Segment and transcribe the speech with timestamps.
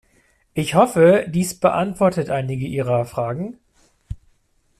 [0.55, 3.59] Ich hoffe, dies beantwortet einige Ihrer Fragen.